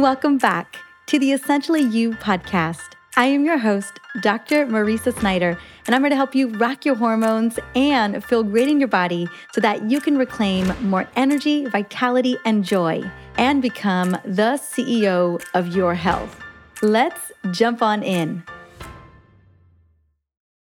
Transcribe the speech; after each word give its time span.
Welcome 0.00 0.38
back 0.38 0.78
to 1.08 1.18
the 1.18 1.32
Essentially 1.32 1.82
You 1.82 2.12
podcast. 2.12 2.94
I 3.14 3.26
am 3.26 3.44
your 3.44 3.58
host, 3.58 4.00
Dr. 4.22 4.66
Mariza 4.66 5.16
Snyder, 5.20 5.58
and 5.86 5.94
I'm 5.94 6.00
here 6.00 6.08
to 6.08 6.16
help 6.16 6.34
you 6.34 6.48
rock 6.48 6.86
your 6.86 6.94
hormones 6.94 7.58
and 7.74 8.24
feel 8.24 8.42
great 8.42 8.68
in 8.68 8.80
your 8.80 8.88
body 8.88 9.28
so 9.52 9.60
that 9.60 9.90
you 9.90 10.00
can 10.00 10.16
reclaim 10.16 10.72
more 10.88 11.06
energy, 11.14 11.66
vitality, 11.66 12.38
and 12.46 12.64
joy 12.64 13.02
and 13.36 13.60
become 13.60 14.12
the 14.24 14.58
CEO 14.58 15.44
of 15.52 15.76
your 15.76 15.94
health. 15.94 16.40
Let's 16.80 17.30
jump 17.50 17.82
on 17.82 18.02
in. 18.02 18.44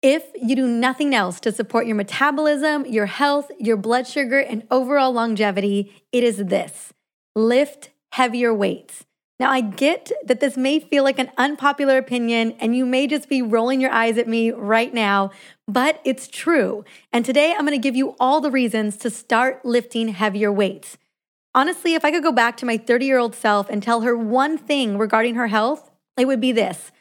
If 0.03 0.25
you 0.35 0.57
do 0.57 0.67
nothing 0.67 1.15
else 1.15 1.39
to 1.41 1.53
support 1.53 1.87
your 1.87 1.95
metabolism, 1.95 2.85
your 2.85 3.07
health, 3.07 3.53
your 3.61 3.77
blood 3.77 4.09
sugar, 4.09 4.41
and 4.41 4.67
overall 4.73 5.12
longevity, 5.12 6.03
it 6.11 6.25
is 6.25 6.39
this 6.39 6.93
lift 7.37 7.91
heavier 8.11 8.53
weights. 8.53 9.05
Now, 9.41 9.50
I 9.50 9.62
get 9.62 10.12
that 10.27 10.41
this 10.41 10.59
may 10.59 10.80
feel 10.80 11.02
like 11.02 11.19
an 11.19 11.30
unpopular 11.38 11.96
opinion, 11.96 12.55
and 12.60 12.77
you 12.77 12.84
may 12.84 13.06
just 13.06 13.27
be 13.27 13.41
rolling 13.41 13.80
your 13.80 13.91
eyes 13.91 14.19
at 14.19 14.28
me 14.28 14.51
right 14.51 14.92
now, 14.92 15.30
but 15.66 15.98
it's 16.05 16.28
true. 16.28 16.84
And 17.10 17.24
today 17.24 17.55
I'm 17.55 17.65
gonna 17.65 17.79
give 17.79 17.96
you 17.96 18.16
all 18.20 18.42
the 18.42 18.51
reasons 18.51 18.98
to 18.98 19.09
start 19.09 19.65
lifting 19.65 20.09
heavier 20.09 20.52
weights. 20.52 20.98
Honestly, 21.55 21.95
if 21.95 22.05
I 22.05 22.10
could 22.10 22.23
go 22.23 22.32
back 22.32 22.59
to 22.59 22.66
my 22.66 22.77
30 22.77 23.06
year 23.06 23.16
old 23.16 23.34
self 23.34 23.70
and 23.70 23.82
tell 23.82 24.02
her 24.02 24.15
one 24.15 24.59
thing 24.59 24.98
regarding 24.98 25.37
her 25.37 25.46
health, 25.46 25.91
it 26.18 26.27
would 26.27 26.43
be 26.43 26.52
this 26.52 26.93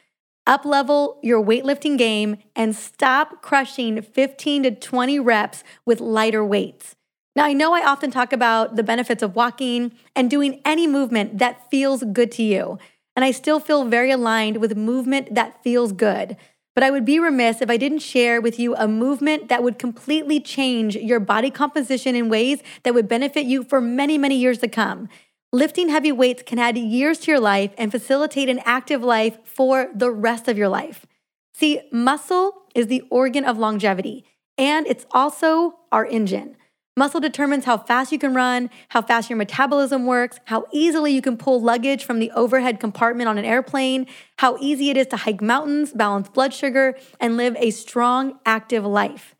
up 0.46 0.64
level 0.64 1.18
your 1.22 1.44
weightlifting 1.44 1.98
game 1.98 2.38
and 2.56 2.74
stop 2.74 3.42
crushing 3.42 4.00
15 4.00 4.62
to 4.62 4.70
20 4.70 5.20
reps 5.20 5.62
with 5.84 6.00
lighter 6.00 6.42
weights. 6.42 6.96
Now, 7.36 7.44
I 7.44 7.52
know 7.52 7.74
I 7.74 7.86
often 7.86 8.10
talk 8.10 8.32
about 8.32 8.76
the 8.76 8.82
benefits 8.82 9.22
of 9.22 9.36
walking 9.36 9.92
and 10.16 10.28
doing 10.28 10.60
any 10.64 10.86
movement 10.86 11.38
that 11.38 11.70
feels 11.70 12.02
good 12.12 12.32
to 12.32 12.42
you. 12.42 12.78
And 13.14 13.24
I 13.24 13.30
still 13.30 13.60
feel 13.60 13.84
very 13.84 14.10
aligned 14.10 14.56
with 14.56 14.76
movement 14.76 15.34
that 15.34 15.62
feels 15.62 15.92
good. 15.92 16.36
But 16.74 16.84
I 16.84 16.90
would 16.90 17.04
be 17.04 17.18
remiss 17.18 17.60
if 17.60 17.70
I 17.70 17.76
didn't 17.76 17.98
share 17.98 18.40
with 18.40 18.58
you 18.58 18.74
a 18.76 18.88
movement 18.88 19.48
that 19.48 19.62
would 19.62 19.78
completely 19.78 20.40
change 20.40 20.96
your 20.96 21.20
body 21.20 21.50
composition 21.50 22.14
in 22.14 22.28
ways 22.28 22.62
that 22.84 22.94
would 22.94 23.08
benefit 23.08 23.44
you 23.46 23.64
for 23.64 23.80
many, 23.80 24.16
many 24.18 24.36
years 24.36 24.58
to 24.58 24.68
come. 24.68 25.08
Lifting 25.52 25.88
heavy 25.88 26.12
weights 26.12 26.44
can 26.44 26.60
add 26.60 26.78
years 26.78 27.18
to 27.18 27.32
your 27.32 27.40
life 27.40 27.72
and 27.76 27.90
facilitate 27.90 28.48
an 28.48 28.60
active 28.64 29.02
life 29.02 29.38
for 29.44 29.88
the 29.92 30.10
rest 30.10 30.46
of 30.46 30.56
your 30.56 30.68
life. 30.68 31.06
See, 31.52 31.80
muscle 31.90 32.62
is 32.74 32.86
the 32.86 33.02
organ 33.10 33.44
of 33.44 33.58
longevity, 33.58 34.24
and 34.56 34.86
it's 34.86 35.06
also 35.10 35.80
our 35.90 36.06
engine. 36.06 36.56
Muscle 36.96 37.20
determines 37.20 37.64
how 37.64 37.78
fast 37.78 38.10
you 38.12 38.18
can 38.18 38.34
run, 38.34 38.68
how 38.88 39.00
fast 39.00 39.30
your 39.30 39.36
metabolism 39.36 40.06
works, 40.06 40.38
how 40.46 40.66
easily 40.72 41.12
you 41.12 41.22
can 41.22 41.36
pull 41.36 41.60
luggage 41.60 42.04
from 42.04 42.18
the 42.18 42.30
overhead 42.32 42.80
compartment 42.80 43.28
on 43.28 43.38
an 43.38 43.44
airplane, 43.44 44.06
how 44.38 44.56
easy 44.60 44.90
it 44.90 44.96
is 44.96 45.06
to 45.06 45.16
hike 45.16 45.40
mountains, 45.40 45.92
balance 45.92 46.28
blood 46.28 46.52
sugar, 46.52 46.96
and 47.20 47.36
live 47.36 47.56
a 47.58 47.70
strong, 47.70 48.38
active 48.44 48.84
life. 48.84 49.34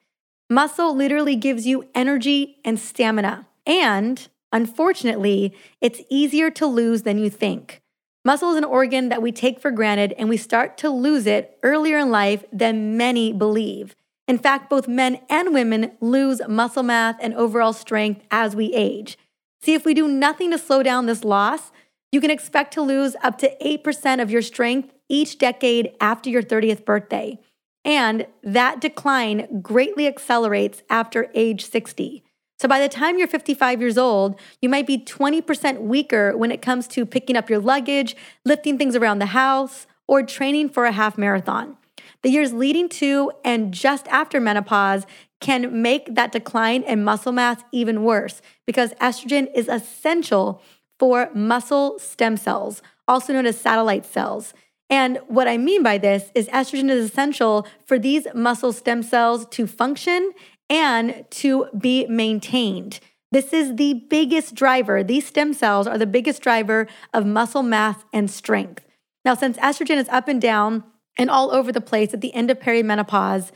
Muscle 0.48 0.94
literally 0.94 1.36
gives 1.36 1.66
you 1.66 1.88
energy 1.94 2.56
and 2.64 2.78
stamina. 2.78 3.46
And 3.66 4.28
unfortunately, 4.52 5.54
it's 5.80 6.00
easier 6.08 6.50
to 6.52 6.66
lose 6.66 7.02
than 7.02 7.18
you 7.18 7.30
think. 7.30 7.80
Muscle 8.24 8.50
is 8.50 8.56
an 8.56 8.64
organ 8.64 9.08
that 9.08 9.22
we 9.22 9.32
take 9.32 9.60
for 9.60 9.70
granted 9.70 10.12
and 10.18 10.28
we 10.28 10.36
start 10.36 10.76
to 10.78 10.90
lose 10.90 11.26
it 11.26 11.58
earlier 11.62 11.98
in 11.98 12.10
life 12.10 12.44
than 12.52 12.96
many 12.96 13.32
believe. 13.32 13.94
In 14.30 14.38
fact, 14.38 14.70
both 14.70 14.86
men 14.86 15.18
and 15.28 15.52
women 15.52 15.90
lose 16.00 16.40
muscle 16.46 16.84
mass 16.84 17.16
and 17.20 17.34
overall 17.34 17.72
strength 17.72 18.22
as 18.30 18.54
we 18.54 18.72
age. 18.72 19.18
See, 19.60 19.74
if 19.74 19.84
we 19.84 19.92
do 19.92 20.06
nothing 20.06 20.52
to 20.52 20.58
slow 20.58 20.84
down 20.84 21.06
this 21.06 21.24
loss, 21.24 21.72
you 22.12 22.20
can 22.20 22.30
expect 22.30 22.72
to 22.74 22.80
lose 22.80 23.16
up 23.24 23.38
to 23.38 23.52
8% 23.60 24.22
of 24.22 24.30
your 24.30 24.40
strength 24.40 24.94
each 25.08 25.36
decade 25.36 25.96
after 26.00 26.30
your 26.30 26.44
30th 26.44 26.84
birthday. 26.84 27.40
And 27.84 28.24
that 28.44 28.80
decline 28.80 29.62
greatly 29.62 30.06
accelerates 30.06 30.84
after 30.88 31.26
age 31.34 31.68
60. 31.68 32.22
So 32.60 32.68
by 32.68 32.78
the 32.78 32.88
time 32.88 33.18
you're 33.18 33.26
55 33.26 33.80
years 33.80 33.98
old, 33.98 34.38
you 34.62 34.68
might 34.68 34.86
be 34.86 34.98
20% 34.98 35.80
weaker 35.80 36.36
when 36.36 36.52
it 36.52 36.62
comes 36.62 36.86
to 36.88 37.04
picking 37.04 37.36
up 37.36 37.50
your 37.50 37.58
luggage, 37.58 38.14
lifting 38.44 38.78
things 38.78 38.94
around 38.94 39.18
the 39.18 39.26
house, 39.26 39.88
or 40.06 40.22
training 40.22 40.68
for 40.68 40.84
a 40.84 40.92
half 40.92 41.18
marathon. 41.18 41.76
The 42.22 42.30
years 42.30 42.52
leading 42.52 42.88
to 42.90 43.32
and 43.44 43.72
just 43.72 44.06
after 44.08 44.40
menopause 44.40 45.06
can 45.40 45.80
make 45.80 46.14
that 46.14 46.32
decline 46.32 46.82
in 46.82 47.02
muscle 47.02 47.32
mass 47.32 47.62
even 47.72 48.02
worse 48.02 48.42
because 48.66 48.92
estrogen 48.94 49.48
is 49.54 49.68
essential 49.68 50.62
for 50.98 51.30
muscle 51.34 51.98
stem 51.98 52.36
cells, 52.36 52.82
also 53.08 53.32
known 53.32 53.46
as 53.46 53.58
satellite 53.58 54.04
cells. 54.04 54.52
And 54.90 55.18
what 55.28 55.48
I 55.48 55.56
mean 55.56 55.82
by 55.82 55.96
this 55.96 56.30
is 56.34 56.48
estrogen 56.48 56.90
is 56.90 57.06
essential 57.06 57.66
for 57.86 57.98
these 57.98 58.26
muscle 58.34 58.72
stem 58.72 59.02
cells 59.02 59.46
to 59.46 59.66
function 59.66 60.32
and 60.68 61.24
to 61.30 61.66
be 61.78 62.06
maintained. 62.06 63.00
This 63.32 63.52
is 63.52 63.76
the 63.76 63.94
biggest 64.10 64.54
driver. 64.54 65.02
These 65.02 65.28
stem 65.28 65.54
cells 65.54 65.86
are 65.86 65.96
the 65.96 66.06
biggest 66.06 66.42
driver 66.42 66.86
of 67.14 67.24
muscle 67.24 67.62
mass 67.62 68.04
and 68.12 68.30
strength. 68.30 68.84
Now, 69.24 69.34
since 69.34 69.56
estrogen 69.58 69.96
is 69.96 70.08
up 70.08 70.28
and 70.28 70.40
down 70.40 70.82
and 71.20 71.28
all 71.28 71.52
over 71.52 71.70
the 71.70 71.82
place 71.82 72.14
at 72.14 72.22
the 72.22 72.32
end 72.34 72.50
of 72.50 72.58
perimenopause. 72.58 73.50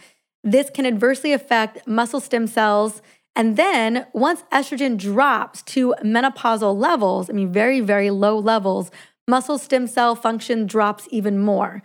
This 0.45 0.69
can 0.69 0.85
adversely 0.85 1.33
affect 1.33 1.87
muscle 1.89 2.21
stem 2.21 2.47
cells. 2.47 3.01
And 3.35 3.57
then 3.57 4.07
once 4.13 4.45
estrogen 4.53 4.99
drops 4.99 5.63
to 5.63 5.95
menopausal 6.05 6.79
levels, 6.79 7.31
I 7.31 7.33
mean, 7.33 7.51
very, 7.51 7.81
very 7.81 8.11
low 8.11 8.39
levels, 8.39 8.91
muscle 9.27 9.57
stem 9.57 9.87
cell 9.87 10.15
function 10.15 10.67
drops 10.67 11.09
even 11.11 11.39
more. 11.39 11.83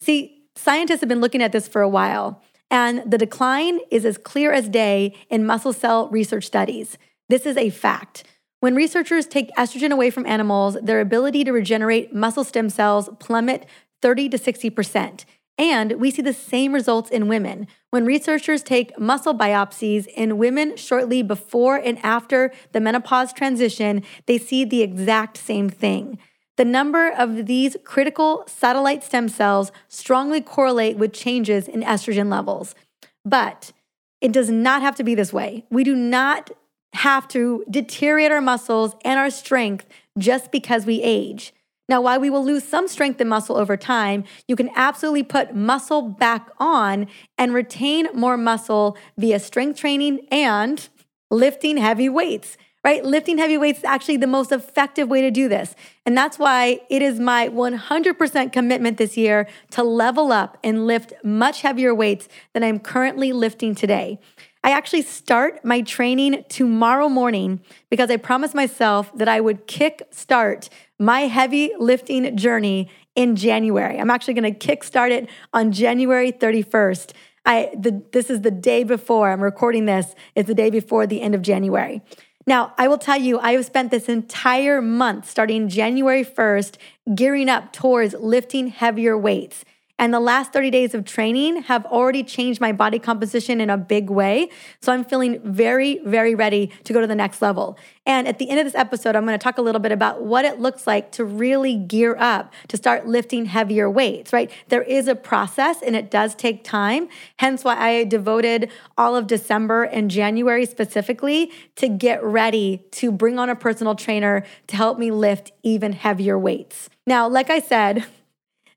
See, 0.00 0.44
scientists 0.54 1.00
have 1.00 1.08
been 1.08 1.20
looking 1.20 1.42
at 1.42 1.50
this 1.50 1.66
for 1.66 1.82
a 1.82 1.88
while, 1.88 2.40
and 2.70 3.02
the 3.04 3.18
decline 3.18 3.80
is 3.90 4.04
as 4.04 4.18
clear 4.18 4.52
as 4.52 4.68
day 4.68 5.12
in 5.28 5.44
muscle 5.44 5.72
cell 5.72 6.08
research 6.10 6.44
studies. 6.44 6.96
This 7.28 7.44
is 7.44 7.56
a 7.56 7.70
fact. 7.70 8.22
When 8.60 8.76
researchers 8.76 9.26
take 9.26 9.54
estrogen 9.56 9.90
away 9.90 10.10
from 10.10 10.24
animals, 10.24 10.78
their 10.80 11.00
ability 11.00 11.42
to 11.44 11.52
regenerate 11.52 12.14
muscle 12.14 12.44
stem 12.44 12.70
cells 12.70 13.10
plummet 13.18 13.66
30 14.06 14.28
to 14.28 14.38
60%. 14.38 15.24
And 15.58 15.94
we 15.94 16.12
see 16.12 16.22
the 16.22 16.32
same 16.32 16.72
results 16.72 17.10
in 17.10 17.26
women. 17.26 17.66
When 17.90 18.04
researchers 18.04 18.62
take 18.62 18.96
muscle 19.00 19.34
biopsies 19.34 20.06
in 20.06 20.38
women 20.38 20.76
shortly 20.76 21.22
before 21.22 21.74
and 21.74 21.98
after 22.04 22.52
the 22.70 22.78
menopause 22.78 23.32
transition, 23.32 24.04
they 24.26 24.38
see 24.38 24.64
the 24.64 24.80
exact 24.80 25.38
same 25.38 25.68
thing. 25.68 26.20
The 26.56 26.64
number 26.64 27.10
of 27.10 27.46
these 27.46 27.76
critical 27.82 28.44
satellite 28.46 29.02
stem 29.02 29.28
cells 29.28 29.72
strongly 29.88 30.40
correlate 30.40 30.98
with 30.98 31.12
changes 31.12 31.66
in 31.66 31.82
estrogen 31.82 32.30
levels. 32.30 32.76
But 33.24 33.72
it 34.20 34.30
does 34.30 34.50
not 34.50 34.82
have 34.82 34.94
to 34.98 35.02
be 35.02 35.16
this 35.16 35.32
way. 35.32 35.64
We 35.68 35.82
do 35.82 35.96
not 35.96 36.52
have 36.92 37.26
to 37.30 37.64
deteriorate 37.68 38.30
our 38.30 38.40
muscles 38.40 38.94
and 39.04 39.18
our 39.18 39.30
strength 39.30 39.84
just 40.16 40.52
because 40.52 40.86
we 40.86 41.02
age. 41.02 41.52
Now, 41.88 42.00
while 42.00 42.18
we 42.18 42.30
will 42.30 42.44
lose 42.44 42.64
some 42.64 42.88
strength 42.88 43.20
and 43.20 43.30
muscle 43.30 43.56
over 43.56 43.76
time, 43.76 44.24
you 44.48 44.56
can 44.56 44.70
absolutely 44.74 45.22
put 45.22 45.54
muscle 45.54 46.02
back 46.02 46.50
on 46.58 47.06
and 47.38 47.54
retain 47.54 48.08
more 48.12 48.36
muscle 48.36 48.96
via 49.16 49.38
strength 49.38 49.78
training 49.78 50.26
and 50.32 50.88
lifting 51.30 51.76
heavy 51.76 52.08
weights, 52.08 52.56
right? 52.84 53.04
Lifting 53.04 53.38
heavy 53.38 53.56
weights 53.56 53.80
is 53.80 53.84
actually 53.84 54.16
the 54.16 54.26
most 54.26 54.50
effective 54.50 55.08
way 55.08 55.20
to 55.20 55.30
do 55.30 55.48
this. 55.48 55.76
And 56.04 56.16
that's 56.16 56.38
why 56.38 56.80
it 56.90 57.02
is 57.02 57.20
my 57.20 57.48
100% 57.48 58.52
commitment 58.52 58.96
this 58.98 59.16
year 59.16 59.48
to 59.72 59.84
level 59.84 60.32
up 60.32 60.58
and 60.64 60.86
lift 60.86 61.12
much 61.22 61.62
heavier 61.62 61.94
weights 61.94 62.28
than 62.52 62.64
I'm 62.64 62.80
currently 62.80 63.32
lifting 63.32 63.76
today. 63.76 64.18
I 64.64 64.70
actually 64.70 65.02
start 65.02 65.64
my 65.64 65.80
training 65.82 66.44
tomorrow 66.48 67.08
morning 67.08 67.60
because 67.90 68.10
I 68.10 68.16
promised 68.16 68.54
myself 68.54 69.16
that 69.16 69.28
I 69.28 69.40
would 69.40 69.66
kick 69.66 70.02
start 70.10 70.68
my 70.98 71.22
heavy 71.22 71.72
lifting 71.78 72.36
journey 72.36 72.90
in 73.14 73.36
January. 73.36 73.98
I'm 73.98 74.10
actually 74.10 74.34
going 74.34 74.52
to 74.52 74.58
kick 74.58 74.82
start 74.84 75.12
it 75.12 75.28
on 75.52 75.72
January 75.72 76.32
31st. 76.32 77.12
I 77.44 77.70
the, 77.78 78.02
this 78.12 78.28
is 78.28 78.40
the 78.40 78.50
day 78.50 78.82
before 78.82 79.30
I'm 79.30 79.40
recording 79.40 79.86
this. 79.86 80.14
It's 80.34 80.48
the 80.48 80.54
day 80.54 80.70
before 80.70 81.06
the 81.06 81.22
end 81.22 81.34
of 81.34 81.42
January. 81.42 82.02
Now, 82.48 82.74
I 82.78 82.86
will 82.86 82.98
tell 82.98 83.20
you, 83.20 83.40
I 83.40 83.52
have 83.52 83.64
spent 83.64 83.90
this 83.90 84.08
entire 84.08 84.80
month 84.80 85.28
starting 85.28 85.68
January 85.68 86.24
1st 86.24 86.76
gearing 87.14 87.48
up 87.48 87.72
towards 87.72 88.14
lifting 88.14 88.68
heavier 88.68 89.18
weights. 89.18 89.64
And 89.98 90.12
the 90.12 90.20
last 90.20 90.52
30 90.52 90.70
days 90.70 90.94
of 90.94 91.04
training 91.04 91.62
have 91.62 91.86
already 91.86 92.22
changed 92.22 92.60
my 92.60 92.72
body 92.72 92.98
composition 92.98 93.60
in 93.60 93.70
a 93.70 93.78
big 93.78 94.10
way. 94.10 94.50
So 94.80 94.92
I'm 94.92 95.04
feeling 95.04 95.40
very, 95.42 96.00
very 96.04 96.34
ready 96.34 96.70
to 96.84 96.92
go 96.92 97.00
to 97.00 97.06
the 97.06 97.14
next 97.14 97.40
level. 97.40 97.78
And 98.04 98.28
at 98.28 98.38
the 98.38 98.50
end 98.50 98.60
of 98.60 98.66
this 98.66 98.74
episode, 98.74 99.16
I'm 99.16 99.24
going 99.24 99.38
to 99.38 99.42
talk 99.42 99.56
a 99.56 99.62
little 99.62 99.80
bit 99.80 99.92
about 99.92 100.22
what 100.22 100.44
it 100.44 100.60
looks 100.60 100.86
like 100.86 101.12
to 101.12 101.24
really 101.24 101.76
gear 101.76 102.14
up 102.18 102.52
to 102.68 102.76
start 102.76 103.06
lifting 103.06 103.46
heavier 103.46 103.90
weights, 103.90 104.32
right? 104.32 104.50
There 104.68 104.82
is 104.82 105.08
a 105.08 105.14
process 105.14 105.80
and 105.82 105.96
it 105.96 106.10
does 106.10 106.34
take 106.34 106.62
time. 106.62 107.08
Hence 107.38 107.64
why 107.64 107.76
I 107.76 108.04
devoted 108.04 108.70
all 108.98 109.16
of 109.16 109.26
December 109.26 109.84
and 109.84 110.10
January 110.10 110.66
specifically 110.66 111.50
to 111.76 111.88
get 111.88 112.22
ready 112.22 112.84
to 112.92 113.10
bring 113.10 113.38
on 113.38 113.48
a 113.48 113.56
personal 113.56 113.94
trainer 113.94 114.44
to 114.66 114.76
help 114.76 114.98
me 114.98 115.10
lift 115.10 115.52
even 115.62 115.92
heavier 115.92 116.38
weights. 116.38 116.90
Now, 117.06 117.28
like 117.28 117.50
I 117.50 117.60
said, 117.60 118.04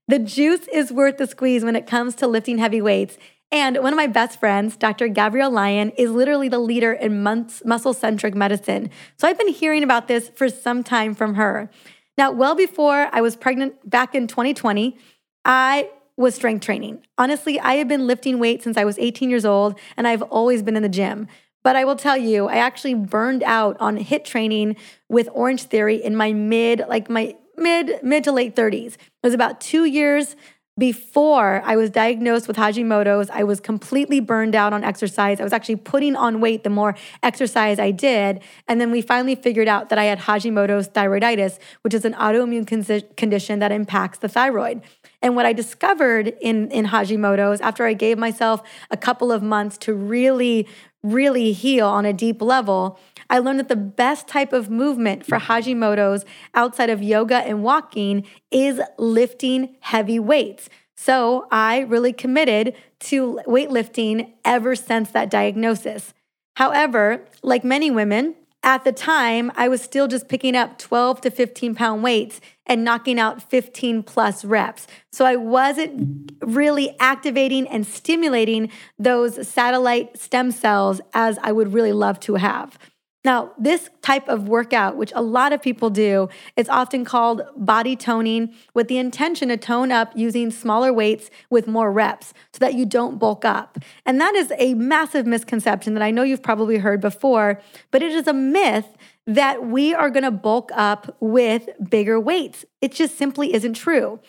the 0.10 0.18
juice 0.18 0.68
is 0.74 0.92
worth 0.92 1.18
the 1.18 1.28
squeeze 1.28 1.64
when 1.64 1.76
it 1.76 1.86
comes 1.86 2.16
to 2.16 2.26
lifting 2.26 2.58
heavy 2.58 2.82
weights. 2.82 3.20
And 3.52 3.78
one 3.78 3.94
of 3.94 3.98
my 3.98 4.08
best 4.08 4.40
friends, 4.40 4.76
Dr. 4.76 5.08
Gabrielle 5.08 5.52
Lyon, 5.52 5.92
is 5.92 6.10
literally 6.10 6.50
the 6.50 6.58
leader 6.58 6.92
in 6.92 7.22
muscle 7.22 7.94
centric 7.94 8.34
medicine. 8.34 8.90
So 9.18 9.28
I've 9.28 9.38
been 9.38 9.50
hearing 9.50 9.84
about 9.84 10.08
this 10.08 10.30
for 10.30 10.50
some 10.50 10.84
time 10.84 11.14
from 11.14 11.36
her. 11.36 11.70
Now, 12.18 12.32
well 12.32 12.56
before 12.56 13.10
I 13.14 13.22
was 13.22 13.36
pregnant 13.36 13.88
back 13.88 14.16
in 14.16 14.26
2020, 14.26 14.98
I 15.46 15.92
was 16.18 16.34
strength 16.34 16.66
training. 16.66 17.06
Honestly, 17.20 17.60
I 17.60 17.76
have 17.76 17.88
been 17.88 18.08
lifting 18.08 18.40
weights 18.40 18.64
since 18.64 18.78
I 18.78 18.86
was 18.86 18.98
18 18.98 19.30
years 19.30 19.46
old, 19.46 19.80
and 19.96 20.08
I've 20.08 20.24
always 20.24 20.64
been 20.64 20.76
in 20.76 20.82
the 20.82 20.90
gym. 20.90 21.28
But 21.64 21.76
I 21.76 21.86
will 21.86 21.96
tell 21.96 22.18
you, 22.18 22.48
I 22.48 22.56
actually 22.56 22.96
burned 22.96 23.44
out 23.44 23.78
on 23.80 23.98
HIIT 23.98 24.24
training 24.24 24.76
with 25.08 25.30
Orange 25.34 25.64
Theory 25.64 26.04
in 26.04 26.16
my 26.16 26.34
mid, 26.34 26.84
like 26.88 27.12
my 27.12 27.36
mid 27.60 28.04
mid 28.04 28.24
to 28.24 28.32
late 28.32 28.56
30s. 28.56 28.94
It 28.94 29.00
was 29.24 29.34
about 29.34 29.62
2 29.62 29.86
years 29.86 30.36
before 30.80 31.62
I 31.66 31.76
was 31.76 31.90
diagnosed 31.90 32.48
with 32.48 32.56
Hashimoto's, 32.56 33.30
I 33.30 33.44
was 33.44 33.60
completely 33.60 34.22
burned 34.22 34.56
out 34.56 34.72
on 34.72 34.84
exercise. 34.84 35.42
I 35.42 35.44
was 35.44 35.52
actually 35.52 35.76
putting 35.76 36.16
on 36.16 36.40
weight 36.40 36.64
the 36.64 36.70
more 36.70 36.96
exercise 37.22 37.80
I 37.80 37.92
did. 37.92 38.42
And 38.68 38.80
then 38.80 38.90
we 38.90 39.02
finally 39.02 39.36
figured 39.36 39.68
out 39.68 39.90
that 39.90 40.00
I 40.00 40.06
had 40.06 40.20
Hashimoto's 40.20 40.88
thyroiditis, 40.88 41.60
which 41.82 41.94
is 41.94 42.06
an 42.06 42.14
autoimmune 42.14 42.66
con- 42.66 43.10
condition 43.18 43.60
that 43.60 43.74
impacts 43.74 44.20
the 44.20 44.30
thyroid. 44.30 44.82
And 45.22 45.36
what 45.36 45.46
I 45.46 45.52
discovered 45.52 46.34
in, 46.40 46.72
in 46.72 46.86
Hashimoto's 46.86 47.60
after 47.60 47.86
I 47.86 47.94
gave 47.94 48.18
myself 48.18 48.64
a 48.90 48.96
couple 48.96 49.34
of 49.34 49.44
months 49.44 49.78
to 49.80 49.94
really, 49.94 50.66
really 51.04 51.54
heal 51.54 51.88
on 51.88 52.06
a 52.06 52.14
deep 52.14 52.42
level 52.42 53.00
I 53.30 53.38
learned 53.40 53.60
that 53.60 53.68
the 53.68 53.76
best 53.76 54.28
type 54.28 54.54
of 54.54 54.70
movement 54.70 55.26
for 55.26 55.38
Hashimoto's 55.38 56.26
outside 56.56 56.90
of 56.90 57.04
yoga 57.04 57.38
and 57.38 57.64
walking 57.64 58.26
is 58.50 58.82
lifting 58.98 59.76
heavy 59.82 60.20
weights. 60.20 60.68
So 60.96 61.48
I 61.52 61.80
really 61.82 62.12
committed 62.12 62.76
to 63.02 63.40
weightlifting 63.46 64.34
ever 64.44 64.76
since 64.76 65.12
that 65.12 65.30
diagnosis. 65.30 66.14
However, 66.56 67.26
like 67.44 67.64
many 67.64 67.92
women, 67.92 68.36
at 68.64 68.84
the 68.84 68.92
time, 68.92 69.52
I 69.56 69.68
was 69.70 69.82
still 69.82 70.08
just 70.08 70.28
picking 70.28 70.56
up 70.56 70.78
12 70.78 71.22
to 71.22 71.32
15 71.32 71.76
pound 71.76 72.04
weights 72.04 72.42
and 72.66 72.84
knocking 72.84 73.18
out 73.18 73.42
15 73.42 74.04
plus 74.04 74.44
reps. 74.44 74.86
So 75.12 75.26
I 75.26 75.38
wasn't 75.38 76.34
really 76.42 76.96
activating 77.00 77.68
and 77.68 77.88
stimulating 77.88 78.70
those 78.98 79.48
satellite 79.48 80.20
stem 80.20 80.52
cells 80.52 81.00
as 81.14 81.40
I 81.42 81.52
would 81.52 81.74
really 81.74 81.94
love 81.94 82.20
to 82.22 82.36
have. 82.36 82.78
Now, 83.26 83.52
this 83.58 83.90
type 84.02 84.30
of 84.30 84.48
workout, 84.48 84.96
which 84.96 85.12
a 85.14 85.22
lot 85.22 85.52
of 85.52 85.62
people 85.62 85.90
do, 85.90 86.30
is 86.56 86.70
often 86.70 87.04
called 87.04 87.42
body 87.58 87.98
toning 87.98 88.54
with 88.74 88.88
the 88.88 88.98
intention 88.98 89.50
to 89.50 89.58
tone 89.58 89.92
up 89.92 90.14
using 90.16 90.52
smaller 90.52 90.94
weights 90.94 91.30
with 91.50 91.68
more 91.68 91.92
reps 91.92 92.34
so 92.54 92.60
that 92.60 92.76
you 92.76 92.86
don't 92.86 93.20
bulk 93.20 93.44
up. 93.44 93.78
And 94.06 94.22
that 94.22 94.36
is 94.36 94.54
a 94.58 94.74
massive 94.76 95.26
misconception 95.28 95.96
that 95.96 96.04
I 96.04 96.12
know 96.12 96.24
you've 96.24 96.42
probably 96.42 96.78
heard 96.78 97.02
before, 97.02 97.62
but 97.92 98.02
it 98.02 98.14
is 98.14 98.26
a 98.26 98.34
myth 98.34 98.88
that 99.28 99.66
we 99.66 99.94
are 99.94 100.10
gonna 100.10 100.32
bulk 100.32 100.72
up 100.74 101.16
with 101.20 101.70
bigger 101.90 102.20
weights. 102.20 102.64
It 102.82 102.94
just 102.94 103.18
simply 103.18 103.54
isn't 103.54 103.74
true. 103.74 104.22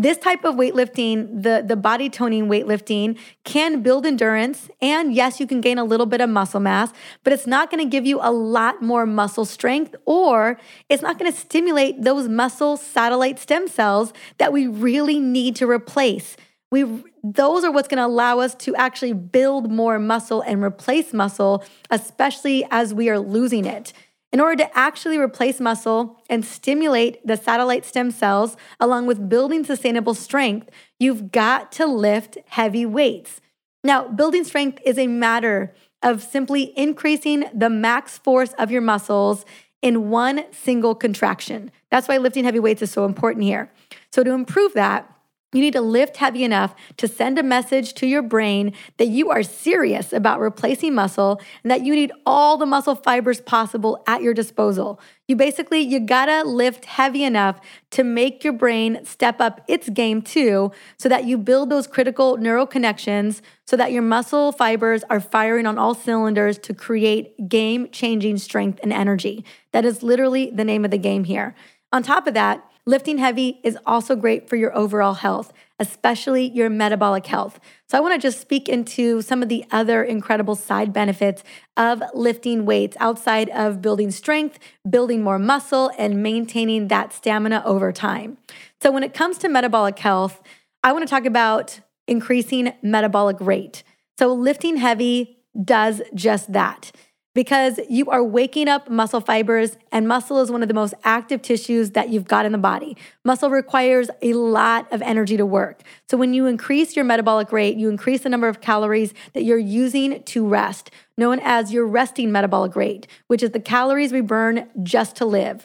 This 0.00 0.16
type 0.16 0.44
of 0.44 0.54
weightlifting, 0.54 1.42
the, 1.42 1.64
the 1.66 1.74
body 1.74 2.08
toning 2.08 2.46
weightlifting, 2.46 3.18
can 3.42 3.82
build 3.82 4.06
endurance. 4.06 4.70
And 4.80 5.12
yes, 5.12 5.40
you 5.40 5.46
can 5.46 5.60
gain 5.60 5.76
a 5.76 5.82
little 5.82 6.06
bit 6.06 6.20
of 6.20 6.30
muscle 6.30 6.60
mass, 6.60 6.92
but 7.24 7.32
it's 7.32 7.48
not 7.48 7.68
going 7.68 7.82
to 7.84 7.90
give 7.90 8.06
you 8.06 8.20
a 8.22 8.30
lot 8.30 8.80
more 8.80 9.06
muscle 9.06 9.44
strength 9.44 9.96
or 10.04 10.56
it's 10.88 11.02
not 11.02 11.18
going 11.18 11.32
to 11.32 11.36
stimulate 11.36 12.02
those 12.02 12.28
muscle 12.28 12.76
satellite 12.76 13.40
stem 13.40 13.66
cells 13.66 14.12
that 14.36 14.52
we 14.52 14.68
really 14.68 15.18
need 15.18 15.56
to 15.56 15.68
replace. 15.68 16.36
We 16.70 17.02
those 17.24 17.64
are 17.64 17.72
what's 17.72 17.88
going 17.88 17.98
to 17.98 18.06
allow 18.06 18.38
us 18.38 18.54
to 18.54 18.76
actually 18.76 19.12
build 19.12 19.70
more 19.70 19.98
muscle 19.98 20.42
and 20.42 20.62
replace 20.62 21.12
muscle, 21.12 21.64
especially 21.90 22.64
as 22.70 22.94
we 22.94 23.10
are 23.10 23.18
losing 23.18 23.64
it. 23.64 23.92
In 24.30 24.40
order 24.40 24.62
to 24.64 24.78
actually 24.78 25.18
replace 25.18 25.58
muscle 25.58 26.22
and 26.28 26.44
stimulate 26.44 27.26
the 27.26 27.36
satellite 27.36 27.86
stem 27.86 28.10
cells, 28.10 28.56
along 28.78 29.06
with 29.06 29.28
building 29.28 29.64
sustainable 29.64 30.14
strength, 30.14 30.68
you've 30.98 31.32
got 31.32 31.72
to 31.72 31.86
lift 31.86 32.36
heavy 32.46 32.84
weights. 32.84 33.40
Now, 33.82 34.06
building 34.06 34.44
strength 34.44 34.80
is 34.84 34.98
a 34.98 35.06
matter 35.06 35.74
of 36.02 36.22
simply 36.22 36.76
increasing 36.76 37.44
the 37.54 37.70
max 37.70 38.18
force 38.18 38.52
of 38.58 38.70
your 38.70 38.82
muscles 38.82 39.46
in 39.80 40.10
one 40.10 40.44
single 40.52 40.94
contraction. 40.94 41.70
That's 41.90 42.06
why 42.06 42.18
lifting 42.18 42.44
heavy 42.44 42.58
weights 42.58 42.82
is 42.82 42.90
so 42.90 43.06
important 43.06 43.44
here. 43.44 43.72
So, 44.12 44.22
to 44.22 44.32
improve 44.32 44.74
that, 44.74 45.10
you 45.52 45.60
need 45.62 45.72
to 45.72 45.80
lift 45.80 46.18
heavy 46.18 46.44
enough 46.44 46.74
to 46.98 47.08
send 47.08 47.38
a 47.38 47.42
message 47.42 47.94
to 47.94 48.06
your 48.06 48.20
brain 48.20 48.74
that 48.98 49.08
you 49.08 49.30
are 49.30 49.42
serious 49.42 50.12
about 50.12 50.40
replacing 50.40 50.94
muscle 50.94 51.40
and 51.62 51.70
that 51.70 51.82
you 51.82 51.94
need 51.94 52.12
all 52.26 52.58
the 52.58 52.66
muscle 52.66 52.94
fibers 52.94 53.40
possible 53.40 54.02
at 54.06 54.22
your 54.22 54.34
disposal. 54.34 55.00
You 55.26 55.36
basically 55.36 55.80
you 55.80 56.00
got 56.00 56.26
to 56.26 56.42
lift 56.42 56.84
heavy 56.84 57.24
enough 57.24 57.60
to 57.92 58.04
make 58.04 58.44
your 58.44 58.52
brain 58.52 59.04
step 59.04 59.40
up 59.40 59.62
its 59.68 59.88
game 59.88 60.20
too 60.20 60.70
so 60.98 61.08
that 61.08 61.24
you 61.24 61.38
build 61.38 61.70
those 61.70 61.86
critical 61.86 62.36
neural 62.36 62.66
connections 62.66 63.40
so 63.66 63.76
that 63.76 63.92
your 63.92 64.02
muscle 64.02 64.52
fibers 64.52 65.02
are 65.08 65.20
firing 65.20 65.66
on 65.66 65.78
all 65.78 65.94
cylinders 65.94 66.58
to 66.58 66.74
create 66.74 67.48
game-changing 67.48 68.36
strength 68.36 68.80
and 68.82 68.92
energy. 68.92 69.44
That 69.72 69.86
is 69.86 70.02
literally 70.02 70.50
the 70.50 70.64
name 70.64 70.84
of 70.84 70.90
the 70.90 70.98
game 70.98 71.24
here. 71.24 71.54
On 71.90 72.02
top 72.02 72.26
of 72.26 72.34
that, 72.34 72.64
Lifting 72.88 73.18
heavy 73.18 73.60
is 73.62 73.76
also 73.84 74.16
great 74.16 74.48
for 74.48 74.56
your 74.56 74.74
overall 74.74 75.12
health, 75.12 75.52
especially 75.78 76.48
your 76.48 76.70
metabolic 76.70 77.26
health. 77.26 77.60
So, 77.86 77.98
I 77.98 78.00
want 78.00 78.14
to 78.14 78.18
just 78.18 78.40
speak 78.40 78.66
into 78.66 79.20
some 79.20 79.42
of 79.42 79.50
the 79.50 79.66
other 79.70 80.02
incredible 80.02 80.54
side 80.54 80.90
benefits 80.90 81.44
of 81.76 82.02
lifting 82.14 82.64
weights 82.64 82.96
outside 82.98 83.50
of 83.50 83.82
building 83.82 84.10
strength, 84.10 84.58
building 84.88 85.22
more 85.22 85.38
muscle, 85.38 85.90
and 85.98 86.22
maintaining 86.22 86.88
that 86.88 87.12
stamina 87.12 87.62
over 87.66 87.92
time. 87.92 88.38
So, 88.80 88.90
when 88.90 89.02
it 89.02 89.12
comes 89.12 89.36
to 89.40 89.50
metabolic 89.50 89.98
health, 89.98 90.40
I 90.82 90.92
want 90.92 91.06
to 91.06 91.10
talk 91.10 91.26
about 91.26 91.80
increasing 92.06 92.72
metabolic 92.80 93.36
rate. 93.38 93.82
So, 94.18 94.32
lifting 94.32 94.78
heavy 94.78 95.44
does 95.62 96.00
just 96.14 96.54
that 96.54 96.90
because 97.38 97.78
you 97.88 98.10
are 98.10 98.24
waking 98.24 98.66
up 98.66 98.90
muscle 98.90 99.20
fibers, 99.20 99.76
and 99.92 100.08
muscle 100.08 100.40
is 100.40 100.50
one 100.50 100.60
of 100.60 100.66
the 100.66 100.74
most 100.74 100.92
active 101.04 101.40
tissues 101.40 101.92
that 101.92 102.08
you've 102.08 102.26
got 102.26 102.44
in 102.44 102.50
the 102.50 102.58
body. 102.58 102.96
Muscle 103.24 103.48
requires 103.48 104.10
a 104.20 104.32
lot 104.32 104.92
of 104.92 105.00
energy 105.02 105.36
to 105.36 105.46
work. 105.46 105.84
So, 106.10 106.16
when 106.16 106.34
you 106.34 106.46
increase 106.46 106.96
your 106.96 107.04
metabolic 107.04 107.52
rate, 107.52 107.76
you 107.76 107.90
increase 107.90 108.22
the 108.22 108.28
number 108.28 108.48
of 108.48 108.60
calories 108.60 109.14
that 109.34 109.44
you're 109.44 109.56
using 109.56 110.20
to 110.24 110.48
rest, 110.48 110.90
known 111.16 111.38
as 111.38 111.72
your 111.72 111.86
resting 111.86 112.32
metabolic 112.32 112.74
rate, 112.74 113.06
which 113.28 113.44
is 113.44 113.52
the 113.52 113.60
calories 113.60 114.12
we 114.12 114.20
burn 114.20 114.68
just 114.82 115.14
to 115.14 115.24
live. 115.24 115.64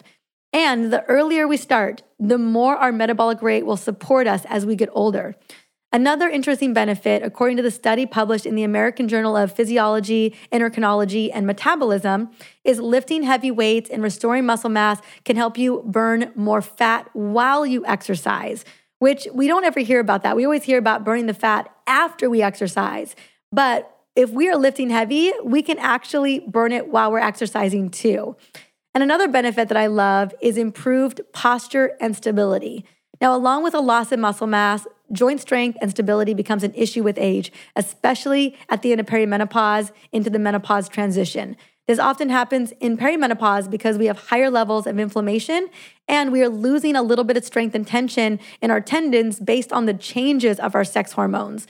And 0.52 0.92
the 0.92 1.02
earlier 1.06 1.48
we 1.48 1.56
start, 1.56 2.02
the 2.20 2.38
more 2.38 2.76
our 2.76 2.92
metabolic 2.92 3.42
rate 3.42 3.66
will 3.66 3.76
support 3.76 4.28
us 4.28 4.44
as 4.44 4.64
we 4.64 4.76
get 4.76 4.90
older. 4.92 5.34
Another 5.94 6.28
interesting 6.28 6.74
benefit, 6.74 7.22
according 7.22 7.56
to 7.56 7.62
the 7.62 7.70
study 7.70 8.04
published 8.04 8.46
in 8.46 8.56
the 8.56 8.64
American 8.64 9.06
Journal 9.06 9.36
of 9.36 9.54
Physiology, 9.54 10.34
Endocrinology, 10.50 11.30
and 11.32 11.46
Metabolism, 11.46 12.30
is 12.64 12.80
lifting 12.80 13.22
heavy 13.22 13.52
weights 13.52 13.88
and 13.88 14.02
restoring 14.02 14.44
muscle 14.44 14.70
mass 14.70 15.00
can 15.24 15.36
help 15.36 15.56
you 15.56 15.84
burn 15.86 16.32
more 16.34 16.60
fat 16.60 17.08
while 17.12 17.64
you 17.64 17.86
exercise, 17.86 18.64
which 18.98 19.28
we 19.32 19.46
don't 19.46 19.62
ever 19.62 19.78
hear 19.78 20.00
about 20.00 20.24
that. 20.24 20.34
We 20.34 20.44
always 20.44 20.64
hear 20.64 20.78
about 20.78 21.04
burning 21.04 21.26
the 21.26 21.32
fat 21.32 21.72
after 21.86 22.28
we 22.28 22.42
exercise. 22.42 23.14
But 23.52 23.88
if 24.16 24.30
we 24.30 24.48
are 24.48 24.56
lifting 24.56 24.90
heavy, 24.90 25.32
we 25.44 25.62
can 25.62 25.78
actually 25.78 26.40
burn 26.40 26.72
it 26.72 26.88
while 26.88 27.12
we're 27.12 27.20
exercising 27.20 27.90
too. 27.90 28.34
And 28.94 29.04
another 29.04 29.28
benefit 29.28 29.68
that 29.68 29.76
I 29.76 29.86
love 29.86 30.34
is 30.42 30.58
improved 30.58 31.20
posture 31.32 31.92
and 32.00 32.16
stability. 32.16 32.84
Now, 33.20 33.36
along 33.36 33.62
with 33.62 33.74
a 33.74 33.80
loss 33.80 34.10
in 34.10 34.20
muscle 34.20 34.48
mass, 34.48 34.88
joint 35.12 35.40
strength 35.40 35.78
and 35.80 35.90
stability 35.90 36.34
becomes 36.34 36.62
an 36.62 36.74
issue 36.74 37.02
with 37.02 37.18
age, 37.18 37.52
especially 37.76 38.56
at 38.68 38.82
the 38.82 38.92
end 38.92 39.00
of 39.00 39.06
perimenopause 39.06 39.92
into 40.12 40.30
the 40.30 40.38
menopause 40.38 40.88
transition. 40.88 41.56
This 41.86 41.98
often 41.98 42.30
happens 42.30 42.72
in 42.80 42.96
perimenopause 42.96 43.70
because 43.70 43.98
we 43.98 44.06
have 44.06 44.28
higher 44.28 44.50
levels 44.50 44.86
of 44.86 44.98
inflammation 44.98 45.68
and 46.08 46.32
we 46.32 46.42
are 46.42 46.48
losing 46.48 46.96
a 46.96 47.02
little 47.02 47.24
bit 47.24 47.36
of 47.36 47.44
strength 47.44 47.74
and 47.74 47.86
tension 47.86 48.40
in 48.62 48.70
our 48.70 48.80
tendons 48.80 49.38
based 49.38 49.72
on 49.72 49.84
the 49.84 49.92
changes 49.92 50.58
of 50.58 50.74
our 50.74 50.84
sex 50.84 51.12
hormones. 51.12 51.66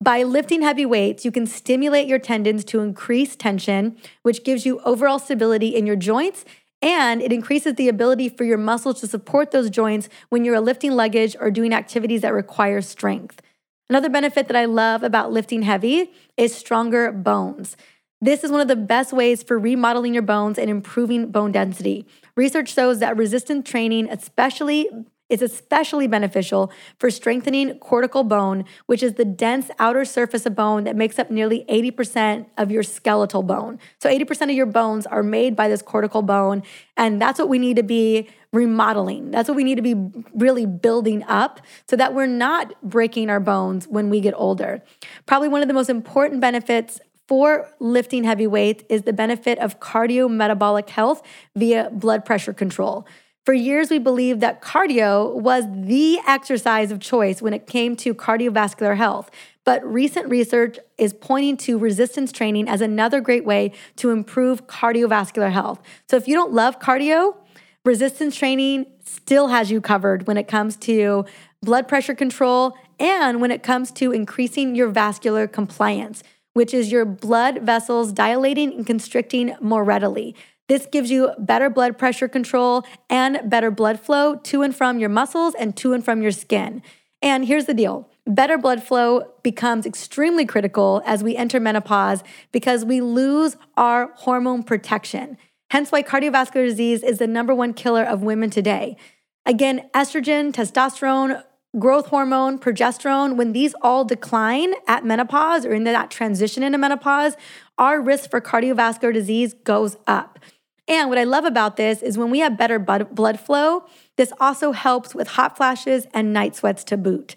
By 0.00 0.24
lifting 0.24 0.62
heavy 0.62 0.84
weights, 0.84 1.24
you 1.24 1.30
can 1.30 1.46
stimulate 1.46 2.08
your 2.08 2.18
tendons 2.18 2.64
to 2.66 2.80
increase 2.80 3.36
tension, 3.36 3.96
which 4.22 4.42
gives 4.42 4.66
you 4.66 4.80
overall 4.80 5.20
stability 5.20 5.68
in 5.68 5.86
your 5.86 5.96
joints 5.96 6.44
and 6.84 7.22
it 7.22 7.32
increases 7.32 7.74
the 7.74 7.88
ability 7.88 8.28
for 8.28 8.44
your 8.44 8.58
muscles 8.58 9.00
to 9.00 9.06
support 9.06 9.50
those 9.52 9.70
joints 9.70 10.10
when 10.28 10.44
you're 10.44 10.60
lifting 10.60 10.92
luggage 10.92 11.34
or 11.40 11.50
doing 11.50 11.72
activities 11.72 12.20
that 12.20 12.34
require 12.34 12.82
strength. 12.82 13.40
Another 13.88 14.10
benefit 14.10 14.48
that 14.48 14.56
I 14.56 14.66
love 14.66 15.02
about 15.02 15.32
lifting 15.32 15.62
heavy 15.62 16.12
is 16.36 16.54
stronger 16.54 17.10
bones. 17.10 17.78
This 18.20 18.44
is 18.44 18.50
one 18.50 18.60
of 18.60 18.68
the 18.68 18.76
best 18.76 19.14
ways 19.14 19.42
for 19.42 19.58
remodeling 19.58 20.12
your 20.12 20.22
bones 20.22 20.58
and 20.58 20.68
improving 20.68 21.30
bone 21.30 21.52
density. 21.52 22.06
Research 22.36 22.72
shows 22.74 22.98
that 22.98 23.16
resistance 23.16 23.68
training, 23.68 24.08
especially 24.10 24.88
is 25.28 25.42
especially 25.42 26.06
beneficial 26.06 26.70
for 26.98 27.10
strengthening 27.10 27.78
cortical 27.78 28.24
bone, 28.24 28.64
which 28.86 29.02
is 29.02 29.14
the 29.14 29.24
dense 29.24 29.70
outer 29.78 30.04
surface 30.04 30.44
of 30.46 30.54
bone 30.54 30.84
that 30.84 30.96
makes 30.96 31.18
up 31.18 31.30
nearly 31.30 31.64
80% 31.68 32.46
of 32.58 32.70
your 32.70 32.82
skeletal 32.82 33.42
bone. 33.42 33.78
So 33.98 34.08
80% 34.08 34.42
of 34.42 34.50
your 34.50 34.66
bones 34.66 35.06
are 35.06 35.22
made 35.22 35.56
by 35.56 35.68
this 35.68 35.82
cortical 35.82 36.22
bone, 36.22 36.62
and 36.96 37.20
that's 37.20 37.38
what 37.38 37.48
we 37.48 37.58
need 37.58 37.76
to 37.76 37.82
be 37.82 38.28
remodeling. 38.52 39.30
That's 39.30 39.48
what 39.48 39.56
we 39.56 39.64
need 39.64 39.76
to 39.76 39.82
be 39.82 39.94
really 40.34 40.66
building 40.66 41.24
up 41.24 41.60
so 41.88 41.96
that 41.96 42.14
we're 42.14 42.26
not 42.26 42.72
breaking 42.82 43.30
our 43.30 43.40
bones 43.40 43.88
when 43.88 44.10
we 44.10 44.20
get 44.20 44.34
older. 44.36 44.82
Probably 45.26 45.48
one 45.48 45.62
of 45.62 45.68
the 45.68 45.74
most 45.74 45.90
important 45.90 46.40
benefits 46.40 47.00
for 47.26 47.68
lifting 47.80 48.24
heavy 48.24 48.46
weights 48.46 48.84
is 48.88 49.02
the 49.02 49.12
benefit 49.12 49.58
of 49.58 49.80
cardiometabolic 49.80 50.90
health 50.90 51.22
via 51.56 51.90
blood 51.90 52.24
pressure 52.24 52.52
control. 52.52 53.06
For 53.44 53.52
years, 53.52 53.90
we 53.90 53.98
believed 53.98 54.40
that 54.40 54.62
cardio 54.62 55.34
was 55.34 55.66
the 55.70 56.18
exercise 56.26 56.90
of 56.90 56.98
choice 56.98 57.42
when 57.42 57.52
it 57.52 57.66
came 57.66 57.94
to 57.96 58.14
cardiovascular 58.14 58.96
health. 58.96 59.30
But 59.64 59.84
recent 59.84 60.30
research 60.30 60.78
is 60.96 61.12
pointing 61.12 61.58
to 61.58 61.76
resistance 61.76 62.32
training 62.32 62.68
as 62.68 62.80
another 62.80 63.20
great 63.20 63.44
way 63.44 63.72
to 63.96 64.10
improve 64.10 64.66
cardiovascular 64.66 65.52
health. 65.52 65.82
So 66.08 66.16
if 66.16 66.26
you 66.26 66.34
don't 66.34 66.52
love 66.54 66.80
cardio, 66.80 67.36
resistance 67.84 68.34
training 68.34 68.86
still 69.04 69.48
has 69.48 69.70
you 69.70 69.82
covered 69.82 70.26
when 70.26 70.38
it 70.38 70.48
comes 70.48 70.76
to 70.76 71.26
blood 71.62 71.86
pressure 71.86 72.14
control 72.14 72.72
and 72.98 73.42
when 73.42 73.50
it 73.50 73.62
comes 73.62 73.90
to 73.92 74.10
increasing 74.10 74.74
your 74.74 74.88
vascular 74.88 75.46
compliance, 75.46 76.22
which 76.54 76.72
is 76.72 76.90
your 76.90 77.04
blood 77.04 77.58
vessels 77.60 78.10
dilating 78.10 78.72
and 78.72 78.86
constricting 78.86 79.54
more 79.60 79.84
readily. 79.84 80.34
This 80.68 80.86
gives 80.86 81.10
you 81.10 81.30
better 81.38 81.68
blood 81.68 81.98
pressure 81.98 82.28
control 82.28 82.84
and 83.10 83.40
better 83.44 83.70
blood 83.70 84.00
flow 84.00 84.36
to 84.36 84.62
and 84.62 84.74
from 84.74 84.98
your 84.98 85.10
muscles 85.10 85.54
and 85.54 85.76
to 85.76 85.92
and 85.92 86.04
from 86.04 86.22
your 86.22 86.30
skin. 86.30 86.82
And 87.20 87.46
here's 87.46 87.66
the 87.66 87.74
deal 87.74 88.08
better 88.26 88.56
blood 88.56 88.82
flow 88.82 89.32
becomes 89.42 89.84
extremely 89.84 90.46
critical 90.46 91.02
as 91.04 91.22
we 91.22 91.36
enter 91.36 91.60
menopause 91.60 92.22
because 92.52 92.84
we 92.84 93.00
lose 93.00 93.56
our 93.76 94.12
hormone 94.14 94.62
protection. 94.62 95.36
Hence, 95.70 95.90
why 95.90 96.02
cardiovascular 96.02 96.66
disease 96.66 97.02
is 97.02 97.18
the 97.18 97.26
number 97.26 97.54
one 97.54 97.74
killer 97.74 98.04
of 98.04 98.22
women 98.22 98.48
today. 98.48 98.96
Again, 99.44 99.90
estrogen, 99.94 100.52
testosterone, 100.52 101.42
growth 101.78 102.06
hormone, 102.06 102.58
progesterone, 102.58 103.36
when 103.36 103.52
these 103.52 103.74
all 103.82 104.04
decline 104.04 104.74
at 104.86 105.04
menopause 105.04 105.66
or 105.66 105.74
in 105.74 105.84
that 105.84 106.10
transition 106.10 106.62
into 106.62 106.78
menopause, 106.78 107.36
our 107.76 108.00
risk 108.00 108.30
for 108.30 108.40
cardiovascular 108.40 109.12
disease 109.12 109.54
goes 109.64 109.96
up. 110.06 110.38
And 110.86 111.08
what 111.08 111.18
I 111.18 111.24
love 111.24 111.44
about 111.44 111.76
this 111.76 112.02
is 112.02 112.18
when 112.18 112.30
we 112.30 112.40
have 112.40 112.58
better 112.58 112.78
blood 112.78 113.40
flow, 113.40 113.84
this 114.16 114.32
also 114.38 114.72
helps 114.72 115.14
with 115.14 115.28
hot 115.28 115.56
flashes 115.56 116.06
and 116.12 116.32
night 116.32 116.54
sweats 116.54 116.84
to 116.84 116.96
boot. 116.96 117.36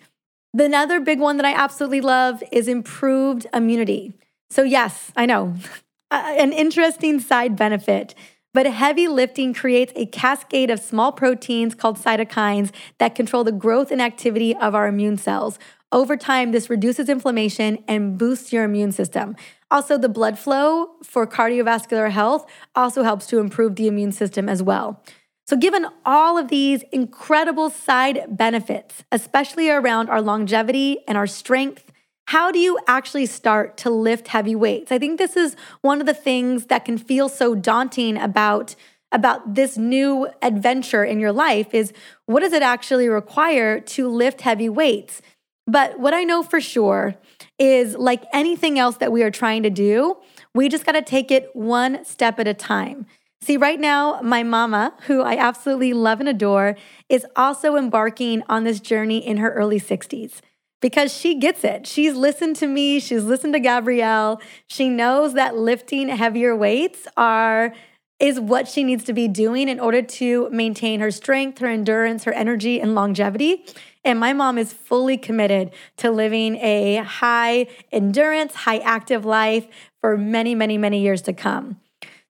Another 0.57 0.99
big 0.99 1.19
one 1.19 1.37
that 1.37 1.45
I 1.45 1.53
absolutely 1.53 2.01
love 2.01 2.43
is 2.51 2.67
improved 2.67 3.47
immunity. 3.53 4.13
So, 4.49 4.63
yes, 4.63 5.11
I 5.15 5.25
know, 5.25 5.55
uh, 6.11 6.35
an 6.37 6.51
interesting 6.51 7.19
side 7.19 7.55
benefit. 7.55 8.15
But 8.53 8.65
heavy 8.65 9.07
lifting 9.07 9.53
creates 9.53 9.93
a 9.95 10.07
cascade 10.07 10.71
of 10.71 10.79
small 10.79 11.11
proteins 11.11 11.75
called 11.75 11.99
cytokines 11.99 12.71
that 12.97 13.13
control 13.13 13.43
the 13.43 13.51
growth 13.51 13.91
and 13.91 14.01
activity 14.01 14.55
of 14.55 14.73
our 14.73 14.87
immune 14.87 15.17
cells. 15.17 15.59
Over 15.91 16.17
time, 16.17 16.51
this 16.51 16.69
reduces 16.69 17.07
inflammation 17.07 17.83
and 17.87 18.17
boosts 18.17 18.51
your 18.51 18.65
immune 18.65 18.91
system. 18.91 19.35
Also, 19.71 19.97
the 19.97 20.09
blood 20.09 20.37
flow 20.37 20.95
for 21.03 21.25
cardiovascular 21.25 22.11
health 22.11 22.45
also 22.75 23.03
helps 23.03 23.25
to 23.27 23.39
improve 23.39 23.75
the 23.75 23.87
immune 23.87 24.11
system 24.11 24.49
as 24.49 24.61
well. 24.61 25.01
So, 25.47 25.55
given 25.55 25.87
all 26.05 26.37
of 26.37 26.49
these 26.49 26.83
incredible 26.91 27.69
side 27.69 28.25
benefits, 28.27 29.05
especially 29.13 29.69
around 29.69 30.09
our 30.09 30.21
longevity 30.21 30.99
and 31.07 31.17
our 31.17 31.27
strength, 31.27 31.91
how 32.25 32.51
do 32.51 32.59
you 32.59 32.77
actually 32.87 33.25
start 33.25 33.77
to 33.77 33.89
lift 33.89 34.27
heavy 34.27 34.55
weights? 34.55 34.91
I 34.91 34.99
think 34.99 35.17
this 35.17 35.37
is 35.37 35.55
one 35.79 36.01
of 36.01 36.05
the 36.05 36.13
things 36.13 36.65
that 36.65 36.83
can 36.83 36.97
feel 36.97 37.29
so 37.29 37.55
daunting 37.55 38.17
about 38.17 38.75
about 39.13 39.55
this 39.55 39.77
new 39.77 40.27
adventure 40.41 41.05
in 41.05 41.17
your 41.17 41.31
life 41.31 41.73
is 41.73 41.93
what 42.25 42.41
does 42.41 42.51
it 42.51 42.61
actually 42.61 43.07
require 43.07 43.79
to 43.79 44.09
lift 44.09 44.41
heavy 44.41 44.67
weights? 44.67 45.21
But 45.67 45.99
what 45.99 46.13
I 46.13 46.23
know 46.23 46.43
for 46.43 46.61
sure 46.61 47.15
is 47.59 47.95
like 47.95 48.23
anything 48.33 48.79
else 48.79 48.97
that 48.97 49.11
we 49.11 49.21
are 49.23 49.31
trying 49.31 49.63
to 49.63 49.69
do, 49.69 50.17
we 50.55 50.69
just 50.69 50.85
got 50.85 50.93
to 50.93 51.01
take 51.01 51.29
it 51.29 51.49
one 51.53 52.05
step 52.05 52.39
at 52.39 52.47
a 52.47 52.53
time. 52.53 53.05
See, 53.41 53.57
right 53.57 53.79
now, 53.79 54.19
my 54.21 54.43
mama, 54.43 54.93
who 55.03 55.21
I 55.21 55.37
absolutely 55.37 55.93
love 55.93 56.19
and 56.19 56.29
adore, 56.29 56.75
is 57.09 57.25
also 57.35 57.75
embarking 57.75 58.43
on 58.49 58.63
this 58.63 58.79
journey 58.79 59.25
in 59.25 59.37
her 59.37 59.51
early 59.53 59.79
60s 59.79 60.41
because 60.81 61.13
she 61.13 61.35
gets 61.35 61.63
it. 61.63 61.85
She's 61.85 62.15
listened 62.15 62.55
to 62.57 62.67
me, 62.67 62.99
she's 62.99 63.23
listened 63.23 63.53
to 63.53 63.59
Gabrielle. 63.59 64.41
She 64.67 64.89
knows 64.89 65.33
that 65.33 65.55
lifting 65.55 66.09
heavier 66.09 66.55
weights 66.55 67.07
are 67.15 67.73
is 68.19 68.39
what 68.39 68.67
she 68.67 68.83
needs 68.83 69.03
to 69.03 69.13
be 69.13 69.27
doing 69.27 69.69
in 69.69 69.79
order 69.79 70.01
to 70.01 70.49
maintain 70.49 70.99
her 70.99 71.11
strength, 71.11 71.59
her 71.59 71.67
endurance, 71.67 72.23
her 72.23 72.33
energy 72.33 72.81
and 72.81 72.95
longevity. 72.95 73.63
And 74.07 74.21
my 74.21 74.31
mom 74.31 74.57
is 74.57 74.71
fully 74.71 75.17
committed 75.17 75.71
to 75.97 76.11
living 76.11 76.55
a 76.55 77.03
high 77.03 77.67
endurance, 77.91 78.55
high 78.55 78.77
active 78.77 79.25
life 79.25 79.67
for 79.99 80.15
many, 80.15 80.55
many, 80.55 80.77
many 80.77 81.01
years 81.01 81.21
to 81.23 81.33
come. 81.33 81.81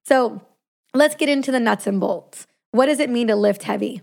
So 0.04 0.42
let's 0.96 1.16
get 1.16 1.30
into 1.30 1.52
the 1.52 1.60
nuts 1.60 1.86
and 1.86 2.00
bolts. 2.00 2.48
What 2.72 2.88
does 2.88 3.00
it 3.00 3.12
mean 3.12 3.28
to 3.28 3.36
lift 3.36 3.64
heavy? 3.64 4.02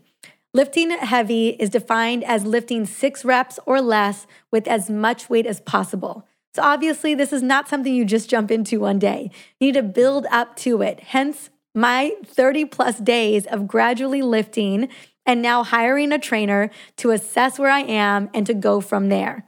Lifting 0.53 0.91
heavy 0.91 1.49
is 1.49 1.69
defined 1.69 2.23
as 2.23 2.47
lifting 2.47 2.87
six 2.87 3.25
reps 3.25 3.59
or 3.67 3.81
less 3.81 4.29
with 4.53 4.69
as 4.69 4.89
much 4.89 5.29
weight 5.29 5.47
as 5.47 5.61
possible. 5.61 6.25
So, 6.55 6.63
obviously, 6.63 7.17
this 7.17 7.33
is 7.33 7.43
not 7.43 7.69
something 7.69 7.93
you 7.93 8.05
just 8.05 8.31
jump 8.31 8.53
into 8.53 8.79
one 8.79 9.01
day. 9.01 9.33
You 9.59 9.67
need 9.67 9.75
to 9.75 9.83
build 9.83 10.27
up 10.31 10.55
to 10.59 10.81
it. 10.83 11.01
Hence, 11.01 11.51
my 11.75 12.13
30 12.25 12.67
plus 12.67 13.01
days 13.01 13.47
of 13.47 13.67
gradually 13.67 14.23
lifting 14.23 14.89
and 15.27 15.43
now 15.43 15.63
hiring 15.63 16.13
a 16.13 16.19
trainer 16.19 16.71
to 16.97 17.11
assess 17.11 17.59
where 17.59 17.71
I 17.71 17.81
am 17.81 18.31
and 18.35 18.47
to 18.47 18.55
go 18.55 18.81
from 18.81 19.09
there. 19.09 19.47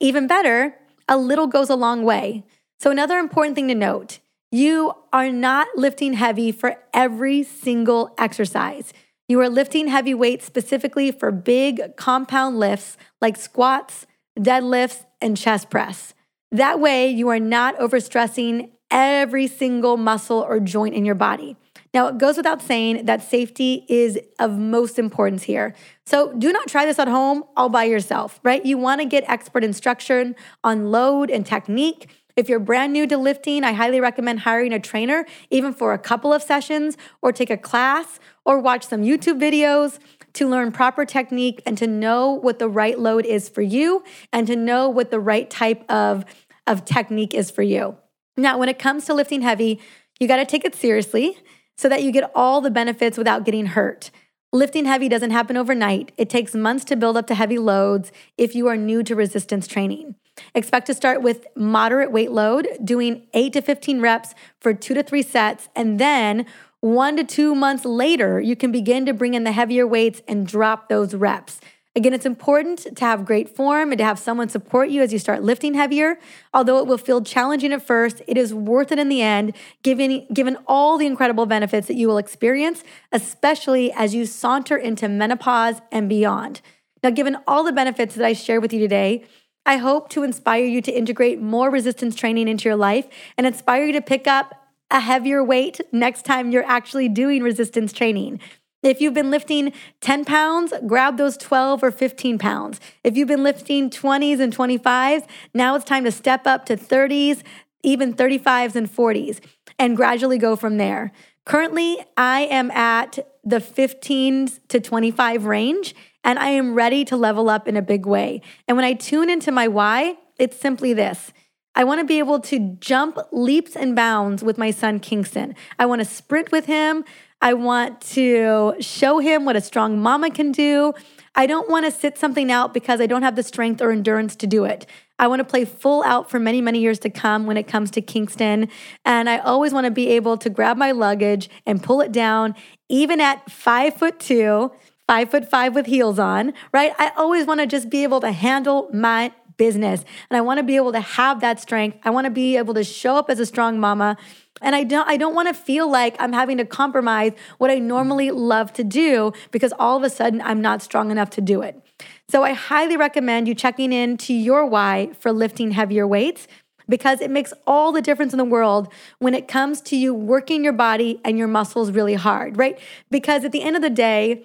Even 0.00 0.26
better, 0.26 0.74
a 1.08 1.16
little 1.16 1.46
goes 1.46 1.70
a 1.70 1.76
long 1.76 2.04
way. 2.04 2.44
So, 2.80 2.90
another 2.90 3.18
important 3.18 3.54
thing 3.54 3.68
to 3.68 3.74
note 3.74 4.18
you 4.50 4.92
are 5.12 5.30
not 5.30 5.68
lifting 5.76 6.12
heavy 6.14 6.52
for 6.52 6.76
every 6.92 7.42
single 7.42 8.14
exercise. 8.18 8.92
You 9.28 9.40
are 9.40 9.48
lifting 9.48 9.88
heavy 9.88 10.12
weights 10.12 10.44
specifically 10.44 11.10
for 11.10 11.30
big 11.30 11.96
compound 11.96 12.58
lifts 12.58 12.98
like 13.20 13.36
squats, 13.36 14.06
deadlifts, 14.38 15.06
and 15.22 15.36
chest 15.36 15.70
press. 15.70 16.12
That 16.50 16.80
way, 16.80 17.08
you 17.08 17.28
are 17.28 17.40
not 17.40 17.78
overstressing 17.78 18.70
every 18.92 19.48
single 19.48 19.96
muscle 19.96 20.38
or 20.38 20.60
joint 20.60 20.94
in 20.94 21.04
your 21.04 21.16
body. 21.16 21.56
Now, 21.94 22.06
it 22.06 22.16
goes 22.16 22.36
without 22.36 22.62
saying 22.62 23.04
that 23.04 23.22
safety 23.22 23.84
is 23.88 24.18
of 24.38 24.58
most 24.58 24.98
importance 24.98 25.42
here. 25.42 25.74
So, 26.06 26.32
do 26.32 26.52
not 26.52 26.68
try 26.68 26.86
this 26.86 26.98
at 26.98 27.08
home 27.08 27.44
all 27.56 27.68
by 27.68 27.84
yourself, 27.84 28.40
right? 28.42 28.64
You 28.64 28.78
want 28.78 29.00
to 29.00 29.06
get 29.06 29.24
expert 29.28 29.62
instruction 29.62 30.34
on 30.64 30.90
load 30.90 31.30
and 31.30 31.44
technique. 31.44 32.08
If 32.34 32.48
you're 32.48 32.60
brand 32.60 32.94
new 32.94 33.06
to 33.08 33.18
lifting, 33.18 33.62
I 33.62 33.72
highly 33.72 34.00
recommend 34.00 34.40
hiring 34.40 34.72
a 34.72 34.80
trainer, 34.80 35.26
even 35.50 35.74
for 35.74 35.92
a 35.92 35.98
couple 35.98 36.32
of 36.32 36.42
sessions, 36.42 36.96
or 37.20 37.30
take 37.30 37.50
a 37.50 37.58
class 37.58 38.18
or 38.46 38.58
watch 38.58 38.86
some 38.86 39.02
YouTube 39.02 39.38
videos 39.38 39.98
to 40.32 40.48
learn 40.48 40.72
proper 40.72 41.04
technique 41.04 41.60
and 41.66 41.76
to 41.76 41.86
know 41.86 42.30
what 42.30 42.58
the 42.58 42.70
right 42.70 42.98
load 42.98 43.26
is 43.26 43.50
for 43.50 43.60
you 43.60 44.02
and 44.32 44.46
to 44.46 44.56
know 44.56 44.88
what 44.88 45.10
the 45.10 45.20
right 45.20 45.50
type 45.50 45.84
of, 45.90 46.24
of 46.66 46.86
technique 46.86 47.34
is 47.34 47.50
for 47.50 47.62
you. 47.62 47.98
Now, 48.36 48.58
when 48.58 48.68
it 48.68 48.78
comes 48.78 49.04
to 49.06 49.14
lifting 49.14 49.42
heavy, 49.42 49.80
you 50.18 50.26
got 50.26 50.36
to 50.36 50.46
take 50.46 50.64
it 50.64 50.74
seriously 50.74 51.38
so 51.76 51.88
that 51.88 52.02
you 52.02 52.12
get 52.12 52.30
all 52.34 52.60
the 52.60 52.70
benefits 52.70 53.18
without 53.18 53.44
getting 53.44 53.66
hurt. 53.66 54.10
Lifting 54.52 54.84
heavy 54.84 55.08
doesn't 55.08 55.30
happen 55.30 55.56
overnight. 55.56 56.12
It 56.18 56.28
takes 56.28 56.54
months 56.54 56.84
to 56.86 56.96
build 56.96 57.16
up 57.16 57.26
to 57.28 57.34
heavy 57.34 57.58
loads 57.58 58.12
if 58.36 58.54
you 58.54 58.68
are 58.68 58.76
new 58.76 59.02
to 59.02 59.14
resistance 59.14 59.66
training. 59.66 60.14
Expect 60.54 60.86
to 60.86 60.94
start 60.94 61.22
with 61.22 61.46
moderate 61.56 62.12
weight 62.12 62.30
load, 62.30 62.68
doing 62.82 63.26
8 63.34 63.52
to 63.54 63.62
15 63.62 64.00
reps 64.00 64.34
for 64.60 64.74
2 64.74 64.94
to 64.94 65.02
3 65.02 65.22
sets, 65.22 65.68
and 65.74 65.98
then 65.98 66.46
1 66.80 67.16
to 67.16 67.24
2 67.24 67.54
months 67.54 67.84
later, 67.84 68.40
you 68.40 68.56
can 68.56 68.72
begin 68.72 69.06
to 69.06 69.14
bring 69.14 69.34
in 69.34 69.44
the 69.44 69.52
heavier 69.52 69.86
weights 69.86 70.22
and 70.26 70.46
drop 70.46 70.88
those 70.88 71.14
reps. 71.14 71.60
Again, 71.94 72.14
it's 72.14 72.24
important 72.24 72.96
to 72.96 73.04
have 73.04 73.26
great 73.26 73.54
form 73.54 73.92
and 73.92 73.98
to 73.98 74.04
have 74.04 74.18
someone 74.18 74.48
support 74.48 74.88
you 74.88 75.02
as 75.02 75.12
you 75.12 75.18
start 75.18 75.42
lifting 75.42 75.74
heavier. 75.74 76.18
Although 76.54 76.78
it 76.78 76.86
will 76.86 76.96
feel 76.96 77.20
challenging 77.20 77.70
at 77.70 77.86
first, 77.86 78.22
it 78.26 78.38
is 78.38 78.54
worth 78.54 78.92
it 78.92 78.98
in 78.98 79.10
the 79.10 79.20
end, 79.20 79.54
given, 79.82 80.26
given 80.32 80.56
all 80.66 80.96
the 80.96 81.06
incredible 81.06 81.44
benefits 81.44 81.88
that 81.88 81.96
you 81.96 82.08
will 82.08 82.16
experience, 82.16 82.82
especially 83.12 83.92
as 83.92 84.14
you 84.14 84.24
saunter 84.24 84.76
into 84.76 85.06
menopause 85.06 85.82
and 85.90 86.08
beyond. 86.08 86.62
Now, 87.02 87.10
given 87.10 87.36
all 87.46 87.62
the 87.62 87.72
benefits 87.72 88.14
that 88.14 88.24
I 88.24 88.32
shared 88.32 88.62
with 88.62 88.72
you 88.72 88.80
today, 88.80 89.24
I 89.66 89.76
hope 89.76 90.08
to 90.10 90.22
inspire 90.22 90.64
you 90.64 90.80
to 90.80 90.90
integrate 90.90 91.42
more 91.42 91.68
resistance 91.68 92.16
training 92.16 92.48
into 92.48 92.70
your 92.70 92.76
life 92.76 93.06
and 93.36 93.46
inspire 93.46 93.84
you 93.84 93.92
to 93.92 94.00
pick 94.00 94.26
up 94.26 94.54
a 94.90 95.00
heavier 95.00 95.44
weight 95.44 95.80
next 95.92 96.24
time 96.24 96.52
you're 96.52 96.64
actually 96.64 97.08
doing 97.08 97.42
resistance 97.42 97.92
training. 97.92 98.40
If 98.82 99.00
you've 99.00 99.14
been 99.14 99.30
lifting 99.30 99.72
10 100.00 100.24
pounds, 100.24 100.72
grab 100.86 101.16
those 101.16 101.36
12 101.36 101.84
or 101.84 101.90
15 101.92 102.38
pounds. 102.38 102.80
If 103.04 103.16
you've 103.16 103.28
been 103.28 103.44
lifting 103.44 103.90
20s 103.90 104.40
and 104.40 104.54
25s, 104.54 105.26
now 105.54 105.76
it's 105.76 105.84
time 105.84 106.04
to 106.04 106.10
step 106.10 106.46
up 106.46 106.66
to 106.66 106.76
30s, 106.76 107.42
even 107.84 108.14
35s 108.14 108.74
and 108.74 108.90
40s, 108.90 109.40
and 109.78 109.96
gradually 109.96 110.38
go 110.38 110.56
from 110.56 110.78
there. 110.78 111.12
Currently, 111.44 111.98
I 112.16 112.42
am 112.42 112.70
at 112.72 113.18
the 113.44 113.60
15 113.60 114.48
to 114.68 114.80
25 114.80 115.44
range, 115.44 115.94
and 116.24 116.38
I 116.38 116.50
am 116.50 116.74
ready 116.74 117.04
to 117.06 117.16
level 117.16 117.48
up 117.48 117.68
in 117.68 117.76
a 117.76 117.82
big 117.82 118.06
way. 118.06 118.42
And 118.66 118.76
when 118.76 118.84
I 118.84 118.94
tune 118.94 119.30
into 119.30 119.52
my 119.52 119.68
why, 119.68 120.16
it's 120.38 120.58
simply 120.58 120.92
this. 120.92 121.32
I 121.74 121.84
want 121.84 122.00
to 122.00 122.04
be 122.04 122.18
able 122.18 122.38
to 122.40 122.76
jump 122.80 123.18
leaps 123.32 123.76
and 123.76 123.96
bounds 123.96 124.42
with 124.42 124.58
my 124.58 124.70
son 124.70 125.00
Kingston. 125.00 125.54
I 125.78 125.86
want 125.86 126.00
to 126.00 126.04
sprint 126.04 126.52
with 126.52 126.66
him. 126.66 127.04
I 127.42 127.54
want 127.54 128.00
to 128.12 128.76
show 128.78 129.18
him 129.18 129.44
what 129.44 129.56
a 129.56 129.60
strong 129.60 129.98
mama 129.98 130.30
can 130.30 130.52
do. 130.52 130.94
I 131.34 131.46
don't 131.46 131.68
want 131.68 131.84
to 131.86 131.90
sit 131.90 132.16
something 132.16 132.52
out 132.52 132.72
because 132.72 133.00
I 133.00 133.06
don't 133.06 133.22
have 133.22 133.34
the 133.34 133.42
strength 133.42 133.82
or 133.82 133.90
endurance 133.90 134.36
to 134.36 134.46
do 134.46 134.64
it. 134.64 134.86
I 135.18 135.26
want 135.26 135.40
to 135.40 135.44
play 135.44 135.64
full 135.64 136.04
out 136.04 136.30
for 136.30 136.38
many, 136.38 136.60
many 136.60 136.78
years 136.78 137.00
to 137.00 137.10
come 137.10 137.46
when 137.46 137.56
it 137.56 137.66
comes 137.66 137.90
to 137.92 138.00
Kingston. 138.00 138.68
And 139.04 139.28
I 139.28 139.38
always 139.38 139.72
want 139.72 139.86
to 139.86 139.90
be 139.90 140.08
able 140.10 140.36
to 140.38 140.48
grab 140.50 140.76
my 140.76 140.92
luggage 140.92 141.50
and 141.66 141.82
pull 141.82 142.00
it 142.00 142.12
down, 142.12 142.54
even 142.88 143.20
at 143.20 143.50
five 143.50 143.96
foot 143.96 144.20
two, 144.20 144.70
five 145.08 145.30
foot 145.30 145.48
five 145.50 145.74
with 145.74 145.86
heels 145.86 146.20
on, 146.20 146.52
right? 146.72 146.92
I 146.98 147.10
always 147.16 147.46
want 147.46 147.60
to 147.60 147.66
just 147.66 147.90
be 147.90 148.04
able 148.04 148.20
to 148.20 148.30
handle 148.30 148.88
my 148.92 149.32
business. 149.56 150.04
And 150.30 150.36
I 150.36 150.40
want 150.40 150.58
to 150.58 150.64
be 150.64 150.76
able 150.76 150.92
to 150.92 151.00
have 151.00 151.40
that 151.40 151.60
strength. 151.60 151.98
I 152.04 152.10
want 152.10 152.26
to 152.26 152.30
be 152.30 152.56
able 152.56 152.74
to 152.74 152.84
show 152.84 153.16
up 153.16 153.30
as 153.30 153.38
a 153.40 153.46
strong 153.46 153.78
mama 153.78 154.16
and 154.60 154.76
I 154.76 154.84
don't 154.84 155.08
I 155.08 155.16
don't 155.16 155.34
want 155.34 155.48
to 155.48 155.54
feel 155.54 155.90
like 155.90 156.16
I'm 156.18 156.32
having 156.32 156.58
to 156.58 156.64
compromise 156.64 157.32
what 157.58 157.70
I 157.70 157.78
normally 157.78 158.30
love 158.30 158.72
to 158.74 158.84
do 158.84 159.32
because 159.50 159.72
all 159.78 159.96
of 159.96 160.02
a 160.02 160.10
sudden 160.10 160.40
I'm 160.40 160.60
not 160.60 160.82
strong 160.82 161.10
enough 161.10 161.30
to 161.30 161.40
do 161.40 161.62
it. 161.62 161.80
So 162.28 162.44
I 162.44 162.52
highly 162.52 162.96
recommend 162.96 163.48
you 163.48 163.54
checking 163.54 163.92
in 163.92 164.16
to 164.18 164.32
your 164.32 164.64
why 164.66 165.10
for 165.18 165.32
lifting 165.32 165.72
heavier 165.72 166.06
weights 166.06 166.46
because 166.88 167.20
it 167.20 167.30
makes 167.30 167.52
all 167.66 167.92
the 167.92 168.02
difference 168.02 168.32
in 168.32 168.38
the 168.38 168.44
world 168.44 168.92
when 169.18 169.34
it 169.34 169.48
comes 169.48 169.80
to 169.82 169.96
you 169.96 170.14
working 170.14 170.64
your 170.64 170.72
body 170.72 171.20
and 171.24 171.38
your 171.38 171.48
muscles 171.48 171.90
really 171.90 172.14
hard, 172.14 172.56
right? 172.56 172.78
Because 173.10 173.44
at 173.44 173.52
the 173.52 173.62
end 173.62 173.76
of 173.76 173.82
the 173.82 173.90
day, 173.90 174.44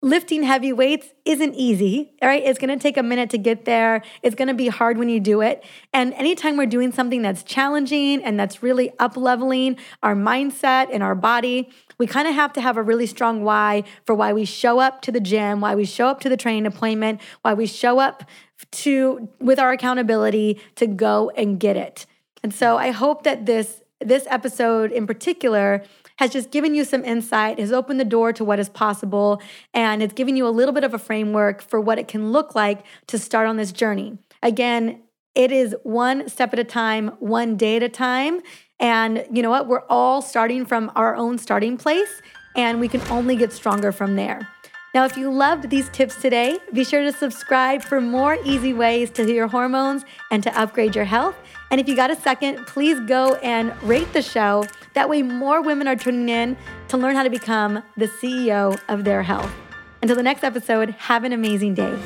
lifting 0.00 0.44
heavy 0.44 0.72
weights 0.72 1.08
isn't 1.24 1.54
easy, 1.54 2.12
all 2.22 2.28
right? 2.28 2.42
It's 2.44 2.58
gonna 2.58 2.78
take 2.78 2.96
a 2.96 3.02
minute 3.02 3.30
to 3.30 3.38
get 3.38 3.64
there. 3.64 4.02
It's 4.22 4.36
gonna 4.36 4.54
be 4.54 4.68
hard 4.68 4.96
when 4.96 5.08
you 5.08 5.18
do 5.18 5.40
it. 5.40 5.64
And 5.92 6.14
anytime 6.14 6.56
we're 6.56 6.66
doing 6.66 6.92
something 6.92 7.20
that's 7.22 7.42
challenging 7.42 8.22
and 8.22 8.38
that's 8.38 8.62
really 8.62 8.92
up 8.98 9.16
leveling 9.16 9.76
our 10.02 10.14
mindset 10.14 10.88
and 10.92 11.02
our 11.02 11.16
body, 11.16 11.70
we 11.98 12.06
kind 12.06 12.28
of 12.28 12.34
have 12.34 12.52
to 12.52 12.60
have 12.60 12.76
a 12.76 12.82
really 12.82 13.06
strong 13.06 13.42
why 13.42 13.82
for 14.06 14.14
why 14.14 14.32
we 14.32 14.44
show 14.44 14.78
up 14.78 15.02
to 15.02 15.10
the 15.10 15.20
gym, 15.20 15.60
why 15.60 15.74
we 15.74 15.84
show 15.84 16.06
up 16.06 16.20
to 16.20 16.28
the 16.28 16.36
training 16.36 16.66
appointment, 16.66 17.20
why 17.42 17.54
we 17.54 17.66
show 17.66 17.98
up 17.98 18.22
to 18.70 19.28
with 19.40 19.58
our 19.58 19.72
accountability 19.72 20.60
to 20.76 20.86
go 20.86 21.30
and 21.36 21.58
get 21.58 21.76
it. 21.76 22.06
And 22.42 22.54
so 22.54 22.76
I 22.76 22.90
hope 22.90 23.24
that 23.24 23.46
this 23.46 23.82
this 24.00 24.28
episode 24.30 24.92
in 24.92 25.08
particular 25.08 25.82
has 26.18 26.30
just 26.30 26.50
given 26.50 26.74
you 26.74 26.84
some 26.84 27.04
insight, 27.04 27.58
has 27.58 27.72
opened 27.72 27.98
the 27.98 28.04
door 28.04 28.32
to 28.32 28.44
what 28.44 28.60
is 28.60 28.68
possible, 28.68 29.40
and 29.72 30.02
it's 30.02 30.14
given 30.14 30.36
you 30.36 30.46
a 30.46 30.50
little 30.50 30.74
bit 30.74 30.84
of 30.84 30.94
a 30.94 30.98
framework 30.98 31.62
for 31.62 31.80
what 31.80 31.98
it 31.98 32.06
can 32.06 32.30
look 32.30 32.54
like 32.54 32.84
to 33.06 33.18
start 33.18 33.48
on 33.48 33.56
this 33.56 33.72
journey. 33.72 34.18
Again, 34.42 35.02
it 35.34 35.52
is 35.52 35.76
one 35.84 36.28
step 36.28 36.52
at 36.52 36.58
a 36.58 36.64
time, 36.64 37.08
one 37.20 37.56
day 37.56 37.76
at 37.76 37.82
a 37.82 37.88
time. 37.88 38.40
And 38.80 39.24
you 39.32 39.42
know 39.42 39.50
what? 39.50 39.68
We're 39.68 39.84
all 39.88 40.22
starting 40.22 40.64
from 40.64 40.90
our 40.96 41.14
own 41.14 41.38
starting 41.38 41.76
place, 41.76 42.22
and 42.56 42.80
we 42.80 42.88
can 42.88 43.00
only 43.10 43.36
get 43.36 43.52
stronger 43.52 43.92
from 43.92 44.16
there. 44.16 44.48
Now, 44.94 45.04
if 45.04 45.16
you 45.16 45.30
loved 45.30 45.70
these 45.70 45.88
tips 45.90 46.20
today, 46.20 46.58
be 46.72 46.82
sure 46.82 47.02
to 47.02 47.12
subscribe 47.12 47.82
for 47.82 48.00
more 48.00 48.38
easy 48.44 48.72
ways 48.72 49.10
to 49.10 49.24
heal 49.24 49.34
your 49.34 49.46
hormones 49.46 50.04
and 50.30 50.42
to 50.42 50.58
upgrade 50.58 50.96
your 50.96 51.04
health. 51.04 51.36
And 51.70 51.80
if 51.80 51.86
you 51.88 51.94
got 51.94 52.10
a 52.10 52.16
second, 52.16 52.66
please 52.66 52.98
go 53.00 53.34
and 53.36 53.80
rate 53.82 54.12
the 54.12 54.22
show. 54.22 54.64
That 54.98 55.08
way, 55.08 55.22
more 55.22 55.62
women 55.62 55.86
are 55.86 55.94
tuning 55.94 56.28
in 56.28 56.56
to 56.88 56.96
learn 56.96 57.14
how 57.14 57.22
to 57.22 57.30
become 57.30 57.84
the 57.96 58.08
CEO 58.08 58.76
of 58.88 59.04
their 59.04 59.22
health. 59.22 59.54
Until 60.02 60.16
the 60.16 60.24
next 60.24 60.42
episode, 60.42 60.90
have 60.98 61.22
an 61.22 61.32
amazing 61.32 61.74
day. 61.74 61.96